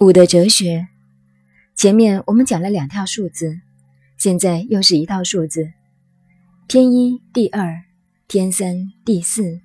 [0.00, 0.88] 五的哲学，
[1.76, 3.60] 前面我们讲了两套数字，
[4.16, 5.74] 现在又是一套数字：
[6.66, 7.82] 天一第二，
[8.26, 9.60] 天三第四，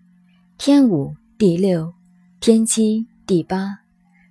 [0.58, 1.94] 天五第六，
[2.42, 3.80] 天七第八，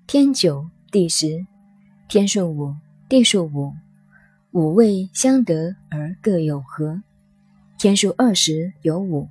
[0.07, 1.47] 天九第十，
[2.07, 2.75] 天数五，
[3.09, 3.73] 地数五，
[4.51, 7.03] 五位相得而各有和。
[7.79, 9.31] 天数二十有五，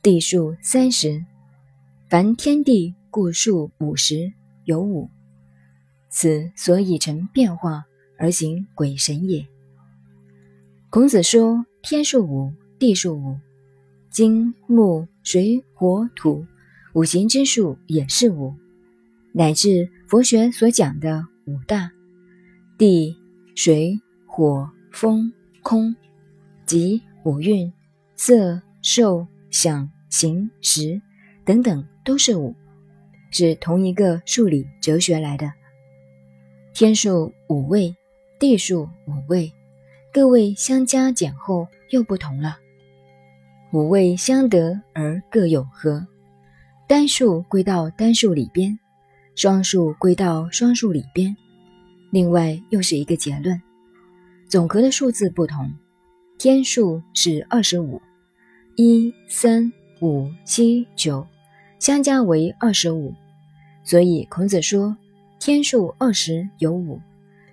[0.00, 1.26] 地数三十，
[2.08, 4.32] 凡天地故数五十
[4.64, 5.10] 有五。
[6.10, 7.84] 此所以成变化
[8.16, 9.46] 而行鬼神也。
[10.90, 13.36] 孔子说：“天数五，地数五，
[14.10, 16.46] 金木水火土
[16.94, 18.54] 五行之数也是五，
[19.32, 21.90] 乃至佛学所讲的五大
[22.78, 23.14] 地
[23.54, 25.30] 水火风
[25.62, 25.94] 空，
[26.64, 27.70] 即五蕴
[28.16, 31.00] 色受想行识
[31.44, 32.54] 等等，都是五，
[33.30, 35.52] 是同一个数理哲学来的。”
[36.78, 37.92] 天数五位，
[38.38, 39.52] 地数五位，
[40.12, 42.56] 各位相加减后又不同了。
[43.72, 46.06] 五位相得而各有和，
[46.86, 48.78] 单数归到单数里边，
[49.34, 51.36] 双数归到双数里边。
[52.12, 53.60] 另外又是一个结论：
[54.48, 55.72] 总和的数字不同，
[56.38, 58.00] 天数是二十五，
[58.76, 61.26] 一、三、五、七、九
[61.80, 63.12] 相加为二十五，
[63.82, 64.96] 所以孔子说。
[65.38, 67.00] 天数二十有五，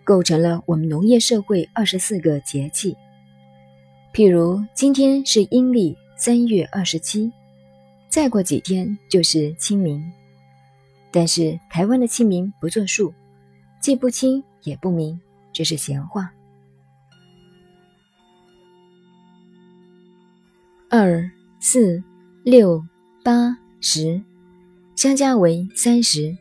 [0.03, 2.95] 构成了我们农业社会二十四个节气。
[4.13, 7.31] 譬如今天是阴历三月二十七，
[8.09, 10.03] 再过几天就是清明。
[11.11, 13.13] 但是台湾的清明不作数，
[13.79, 15.19] 既不清也不明，
[15.53, 16.31] 这是闲话。
[20.89, 22.03] 二、四、
[22.43, 22.83] 六、
[23.23, 24.21] 八、十，
[24.95, 26.35] 相加为三十。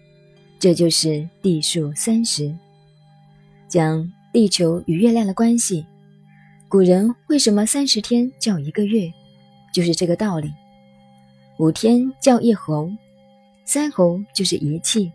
[0.64, 2.50] 这就是地数三十，
[3.68, 5.84] 讲地球与月亮的关系。
[6.70, 9.12] 古人为什么三十天叫一个月，
[9.74, 10.50] 就是这个道理。
[11.58, 12.90] 五天叫一候，
[13.66, 15.12] 三候就是一气，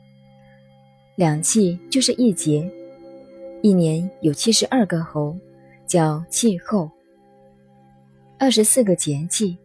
[1.16, 2.72] 两气就是一节。
[3.64, 5.36] 一年有七十二个候，
[5.88, 6.92] 叫气候。
[8.38, 9.58] 二十四个节气：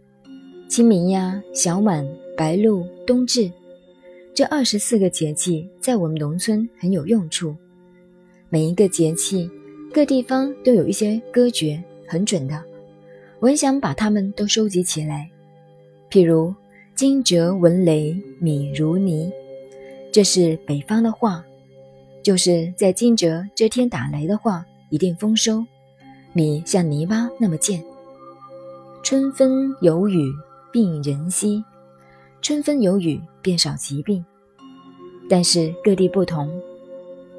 [0.67, 2.09] 清明呀、小满、
[2.39, 3.53] 白露、冬至。
[4.35, 7.55] 这二十四个节气在我们农村很有用处，
[8.49, 9.49] 每一个节气，
[9.93, 12.61] 各地方都有一些歌诀，很准的。
[13.39, 15.31] 我很想把它们都收集起来。
[16.11, 16.53] 譬如
[16.97, 19.31] “惊蛰闻雷，米如泥”，
[20.11, 21.45] 这是北方的话，
[22.21, 25.65] 就是在惊蛰这天打雷的话，一定丰收，
[26.33, 27.81] 米像泥巴那么贱。
[29.05, 30.33] 春分有雨，
[30.73, 31.63] 病人稀。
[32.45, 34.23] 春分有雨，便少疾病。
[35.31, 36.53] 但是各地不同，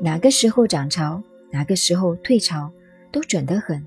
[0.01, 1.21] 哪个时候涨潮，
[1.51, 2.71] 哪个时候退潮，
[3.11, 3.85] 都准得很。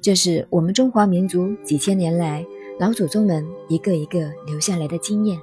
[0.00, 2.44] 这是我们中华民族几千年来
[2.76, 5.40] 老祖宗们一个一个留下来的经验。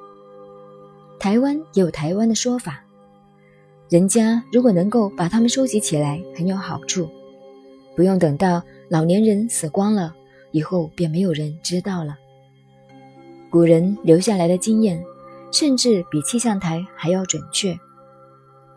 [1.18, 2.84] 台湾也有台湾的说法，
[3.88, 7.10] 人家如果能够把它们收集起来，很有好处，
[7.96, 10.14] 不用等到老年人死光了
[10.52, 12.18] 以后，便没有人知道了。
[13.52, 15.04] 古人留下来的经验，
[15.52, 17.74] 甚至比气象台还要准确。《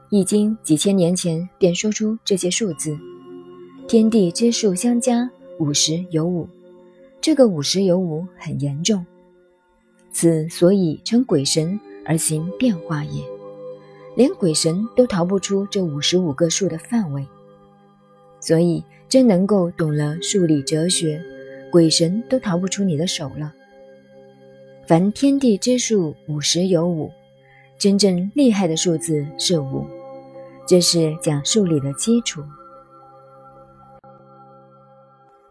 [0.08, 2.96] 易经》几千年前便说出这些数字：
[3.86, 6.48] 天地之数相加五十有五。
[7.20, 9.04] 这个五十有五很严重，
[10.10, 13.22] 此所以称鬼神而行变化也。
[14.16, 17.26] 连鬼神都逃不出这五十五个数的范围，
[18.40, 21.22] 所以真能够懂了数理哲学，
[21.70, 23.52] 鬼神都逃不出你的手了。
[24.84, 27.08] 凡天地之数五十有五，
[27.78, 29.86] 真正厉害的数字是五，
[30.66, 32.42] 这是讲数理的基础。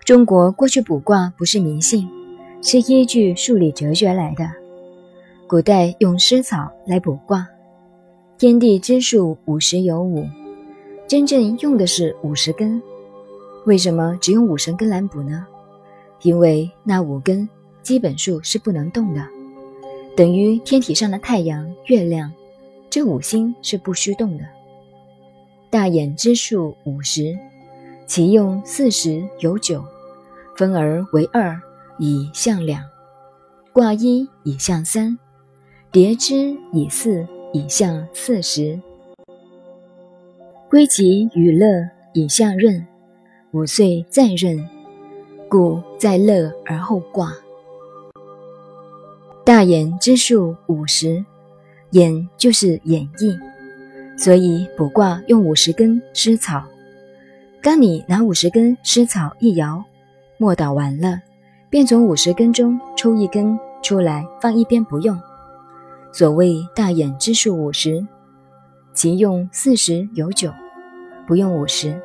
[0.04, 2.10] 中国过去卜卦不是迷信，
[2.62, 4.46] 是依据数理哲学来的。
[5.48, 7.48] 古代用湿草来卜卦，
[8.38, 10.28] 天地之数五十有五，
[11.08, 12.82] 真正用的是五十根。
[13.66, 15.48] 为什么只用五十根来卜呢？
[16.22, 17.48] 因为那五根。
[17.84, 19.28] 基本数是不能动的，
[20.16, 22.32] 等于天体上的太阳、月亮，
[22.90, 24.46] 这五星是不虚动的。
[25.70, 27.38] 大眼之数五十，
[28.06, 29.84] 其用四十有九，
[30.56, 31.60] 分而为二，
[31.98, 32.82] 以象两；
[33.72, 35.18] 卦一以象三，
[35.92, 38.80] 叠之以四，以象四十。
[40.70, 42.86] 归吉与乐以象任，
[43.52, 44.70] 五岁再任，
[45.50, 47.34] 故在乐而后卦。
[49.44, 51.26] 大眼之数五十，
[51.92, 53.36] 眼就是演绎，
[54.16, 56.64] 所以卜卦用五十根湿草。
[57.60, 59.84] 当你拿五十根湿草一摇，
[60.38, 61.20] 磨倒完了，
[61.72, 65.20] 便从五十根中抽一根出来放一边不用。
[66.12, 68.06] 所谓大眼之数五十，
[68.94, 70.54] 其用四十有九，
[71.26, 72.00] 不用五十。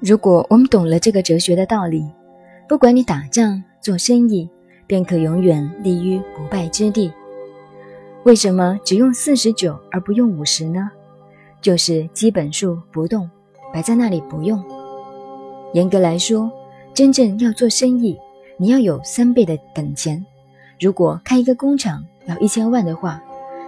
[0.00, 2.02] 如果我们懂了这个哲学的道理，
[2.66, 4.48] 不管你打仗做生意，
[4.86, 7.12] 便可永远立于不败之地。
[8.24, 10.90] 为什么只用四十九而不用五十呢？
[11.60, 13.28] 就是基本数不动。
[13.72, 14.64] 摆在那里不用。
[15.72, 16.48] 严格来说，
[16.94, 18.16] 真正要做生意，
[18.56, 20.24] 你要有三倍的本钱。
[20.78, 23.20] 如果开一个工厂要一千万的话，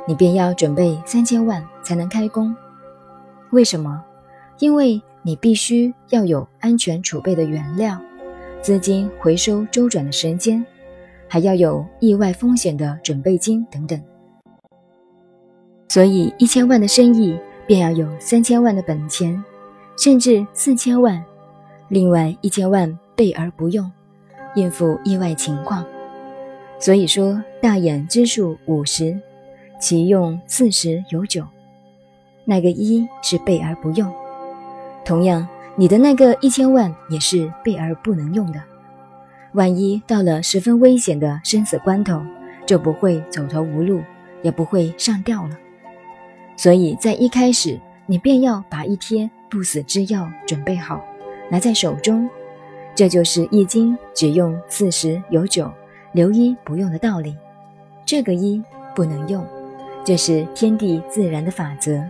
[0.07, 2.55] 你便要准备三千万才能开工。
[3.51, 4.01] 为什么？
[4.61, 7.99] 因为你必须要有安全储备的原料、
[8.63, 10.65] 资金回收周转的时间，
[11.29, 14.01] 还要有意外风险的准备金等等。
[15.89, 19.43] 所以，一千万的生意便要有三千万的本钱。
[19.99, 21.25] 甚至四千万，
[21.89, 23.91] 另外一千万备而不用，
[24.55, 25.83] 应付意外情况。
[26.79, 29.19] 所以说，大眼之数五十，
[29.81, 31.43] 其用四十有九。
[32.45, 34.13] 那个一是备而不用，
[35.03, 38.63] 同样，你的那个一千万也是备而不能用的。
[39.53, 42.23] 万一到了十分危险的生死关头，
[42.67, 44.03] 就不会走投无路，
[44.43, 45.57] 也不会上吊了。
[46.57, 49.31] 所以在一开始，你便要把一贴。
[49.49, 51.03] 不死之药准备好，
[51.49, 52.29] 拿在手中，
[52.97, 55.73] 这就是《易经》只用四十有九，
[56.11, 57.37] 留一不用的道理。
[58.05, 58.61] 这个一
[58.93, 59.47] 不能用，
[60.05, 62.03] 这是天地自然的法则。